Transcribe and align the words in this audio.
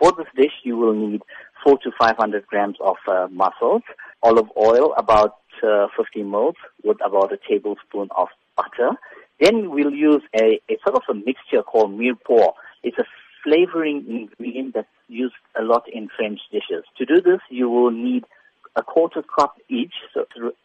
For 0.00 0.12
this 0.12 0.26
dish, 0.34 0.52
you 0.64 0.78
will 0.78 0.94
need 0.94 1.20
four 1.62 1.78
to 1.78 1.90
500 2.00 2.46
grams 2.46 2.76
of 2.80 2.96
uh, 3.06 3.28
mussels, 3.30 3.82
olive 4.22 4.48
oil, 4.56 4.94
about 4.96 5.36
uh, 5.62 5.88
50 5.94 6.22
ml, 6.22 6.54
with 6.82 6.96
about 7.04 7.32
a 7.34 7.38
tablespoon 7.46 8.08
of 8.16 8.28
butter. 8.56 8.96
Then 9.40 9.70
we'll 9.70 9.92
use 9.92 10.22
a, 10.34 10.58
a 10.70 10.78
sort 10.84 10.96
of 10.96 11.02
a 11.10 11.14
mixture 11.14 11.62
called 11.62 11.92
mirepoix. 11.92 12.52
It's 12.82 12.96
a 12.98 13.04
flavoring 13.44 14.06
ingredient 14.08 14.72
that's 14.74 14.88
used 15.08 15.34
a 15.58 15.62
lot 15.62 15.84
in 15.92 16.08
French 16.16 16.40
dishes. 16.50 16.84
To 16.96 17.04
do 17.04 17.20
this, 17.20 17.40
you 17.50 17.68
will 17.68 17.90
need 17.90 18.24
a 18.76 18.82
quarter 18.82 19.22
cup 19.22 19.56
each, 19.68 19.92
so 20.14 20.24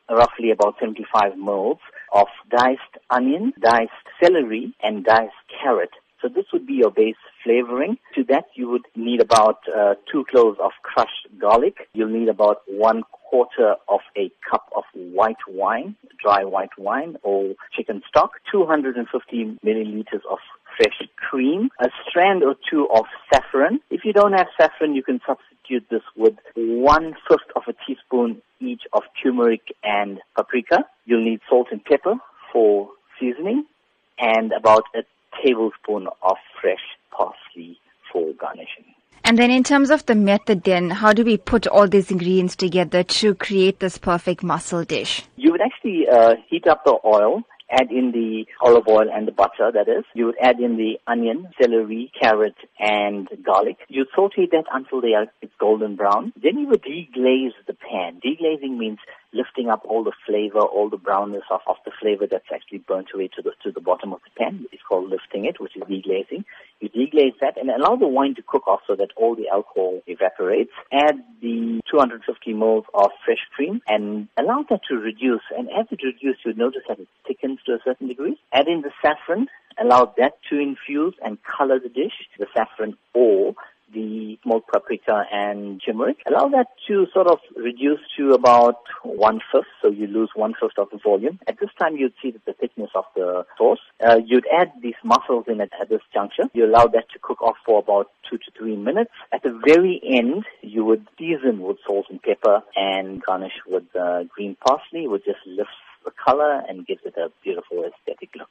roughly 0.09 0.51
about 0.51 0.75
75 0.79 1.33
ml 1.33 1.77
of 2.13 2.27
diced 2.49 2.79
onion, 3.09 3.51
diced 3.59 3.91
celery, 4.23 4.73
and 4.81 5.03
diced 5.03 5.33
carrot. 5.61 5.89
So 6.21 6.29
this 6.29 6.45
would 6.53 6.65
be 6.65 6.73
your 6.73 6.91
base 6.91 7.15
flavoring. 7.43 7.97
To 8.15 8.23
that, 8.29 8.45
you 8.53 8.69
would 8.69 8.85
need 8.95 9.19
about 9.19 9.59
uh, 9.67 9.95
two 10.09 10.23
cloves 10.31 10.57
of 10.63 10.71
crushed 10.83 11.27
garlic. 11.37 11.89
You'll 11.93 12.07
need 12.17 12.29
about 12.29 12.61
one 12.65 13.03
quarter 13.11 13.75
of 13.89 13.99
a 14.15 14.31
cup 14.49 14.71
of 14.73 14.85
white 14.93 15.43
wine, 15.49 15.97
dry 16.23 16.45
white 16.45 16.77
wine 16.77 17.17
or 17.23 17.55
chicken 17.75 18.01
stock, 18.07 18.31
250 18.49 19.59
milliliters 19.65 20.21
of 20.31 20.37
fresh 20.77 21.09
cream, 21.17 21.69
a 21.81 21.89
strand 22.07 22.41
or 22.41 22.55
two 22.69 22.87
of 22.89 23.03
saffron. 23.33 23.81
If 23.89 24.05
you 24.05 24.13
don't 24.13 24.31
have 24.31 24.47
saffron, 24.57 24.95
you 24.95 25.03
can 25.03 25.19
substitute 25.27 25.85
this 25.89 26.03
with 26.15 26.35
one 26.55 27.15
fifth 27.27 27.51
of 27.57 27.63
a 27.67 27.73
teaspoon 27.85 28.41
each 28.61 28.83
of 28.93 29.03
turmeric 29.21 29.75
and 29.83 30.21
paprika. 30.37 30.85
You'll 31.03 31.25
need 31.25 31.41
salt 31.49 31.67
and 31.69 31.83
pepper 31.83 32.15
for 32.53 32.89
seasoning 33.19 33.65
and 34.17 34.53
about 34.53 34.83
a 34.95 35.01
tablespoon 35.43 36.07
of 36.23 36.37
fresh 36.61 36.79
parsley 37.11 37.77
for 38.15 38.33
garnishing. 38.39 38.85
And 39.25 39.37
then 39.37 39.51
in 39.51 39.63
terms 39.63 39.89
of 39.89 40.05
the 40.05 40.15
method 40.15 40.63
then, 40.63 40.89
how 40.89 41.11
do 41.11 41.25
we 41.25 41.35
put 41.35 41.67
all 41.67 41.87
these 41.87 42.11
ingredients 42.11 42.55
together 42.55 43.03
to 43.03 43.35
create 43.35 43.79
this 43.79 43.97
perfect 43.97 44.43
mussel 44.43 44.85
dish? 44.85 45.23
You 45.35 45.51
would 45.51 45.61
actually 45.61 46.07
uh, 46.07 46.35
heat 46.47 46.67
up 46.67 46.85
the 46.85 46.97
oil 47.03 47.43
add 47.69 47.91
in 47.91 48.11
the 48.11 48.45
olive 48.61 48.87
oil 48.87 49.07
and 49.11 49.27
the 49.27 49.31
butter, 49.31 49.71
that 49.73 49.87
is. 49.87 50.03
You 50.13 50.27
would 50.27 50.37
add 50.41 50.59
in 50.59 50.77
the 50.77 50.99
onion, 51.07 51.49
celery, 51.61 52.11
carrot, 52.19 52.55
and 52.79 53.27
garlic. 53.43 53.77
You 53.87 54.05
saute 54.15 54.47
that 54.51 54.65
until 54.71 55.01
they 55.01 55.13
are 55.13 55.27
it's 55.41 55.53
golden 55.59 55.95
brown. 55.95 56.33
Then 56.41 56.57
you 56.57 56.67
would 56.67 56.83
deglaze 56.83 57.53
the 57.67 57.73
pan. 57.73 58.21
Deglazing 58.23 58.77
means 58.77 58.99
lifting 59.33 59.69
up 59.69 59.83
all 59.85 60.03
the 60.03 60.13
flavor, 60.25 60.59
all 60.59 60.89
the 60.89 60.97
brownness 60.97 61.43
of, 61.49 61.61
of 61.67 61.77
the 61.85 61.91
flavor 61.99 62.25
that's 62.29 62.51
actually 62.53 62.79
burnt 62.79 63.09
away 63.13 63.29
to 63.35 63.41
the 63.41 63.51
to 63.63 63.71
the 63.71 63.81
bottom 63.81 64.13
of 64.13 64.19
the 64.23 64.31
pan. 64.37 64.65
It's 64.71 64.83
called 64.87 65.09
lifting 65.09 65.45
it, 65.45 65.59
which 65.59 65.75
is 65.75 65.83
deglazing. 65.83 66.45
You 66.85 67.07
deglaze 67.07 67.39
that 67.41 67.57
and 67.57 67.69
allow 67.69 67.95
the 67.95 68.07
wine 68.07 68.35
to 68.35 68.43
cook 68.43 68.67
off 68.67 68.81
so 68.85 68.95
that 68.95 69.09
all 69.15 69.35
the 69.35 69.49
alcohol 69.49 70.01
evaporates. 70.05 70.71
Add 70.91 71.23
the 71.41 71.81
250 71.89 72.53
ml 72.53 72.83
of 72.93 73.11
fresh 73.25 73.39
cream 73.55 73.81
and 73.87 74.27
allow 74.37 74.65
that 74.69 74.81
to 74.89 74.95
reduce. 74.95 75.41
And 75.57 75.69
as 75.69 75.87
it 75.89 76.01
reduces, 76.03 76.41
you 76.45 76.53
notice 76.53 76.83
that 76.87 76.99
it 76.99 77.07
thickens 77.27 77.59
to 77.65 77.73
a 77.73 77.79
certain 77.83 78.07
degree. 78.07 78.37
Add 78.53 78.67
in 78.67 78.81
the 78.81 78.91
saffron, 79.01 79.47
allow 79.79 80.13
that 80.17 80.33
to 80.49 80.59
infuse 80.59 81.15
and 81.23 81.37
color 81.43 81.79
the 81.79 81.89
dish, 81.89 82.13
the 82.37 82.47
saffron 82.55 82.97
or 83.13 83.55
the 83.95 84.37
smoked 84.43 84.71
paprika 84.71 85.23
and 85.31 85.81
turmeric. 85.83 86.17
Allow 86.27 86.49
that 86.49 86.67
to 86.87 87.07
sort 87.13 87.27
of 87.27 87.39
reduce 87.55 88.01
to 88.17 88.33
about 88.33 88.81
one 89.03 89.39
fifth, 89.51 89.65
so 89.81 89.89
you 89.89 90.07
lose 90.07 90.29
one 90.35 90.53
fifth 90.59 90.77
of 90.77 90.89
the 90.91 90.99
volume. 91.03 91.39
At 91.47 91.59
this 91.59 91.69
time, 91.79 91.95
you'd 91.95 92.13
see 92.21 92.31
the 92.31 92.53
thickness 92.53 92.91
of 92.93 93.05
the 93.15 93.45
sauce. 93.57 93.79
Uh, 94.05 94.19
you'd 94.23 94.45
add 94.53 94.71
these 94.81 94.99
mussels 95.03 95.45
in 95.47 95.61
it 95.61 95.71
at 95.81 95.89
this 95.89 96.01
juncture. 96.13 96.43
You 96.53 96.65
allow 96.65 96.85
that 96.87 97.09
to 97.13 97.19
cook 97.19 97.41
off 97.41 97.55
for 97.65 97.79
about 97.79 98.11
two 98.29 98.37
to 98.37 98.51
three 98.57 98.75
minutes. 98.75 99.11
At 99.33 99.43
the 99.43 99.59
very 99.65 100.01
end, 100.03 100.45
you 100.61 100.83
would 100.85 101.07
season 101.17 101.61
with 101.61 101.77
salt 101.87 102.07
and 102.09 102.21
pepper 102.21 102.61
and 102.75 103.23
garnish 103.23 103.53
with 103.65 103.83
uh, 103.99 104.23
green 104.23 104.57
parsley, 104.65 105.07
which 105.07 105.25
just 105.25 105.39
lifts 105.47 105.71
the 106.03 106.11
color 106.11 106.61
and 106.69 106.85
gives 106.85 107.01
it 107.03 107.15
a 107.17 107.29
beautiful 107.43 107.83
aesthetic 107.83 108.29
look. 108.37 108.49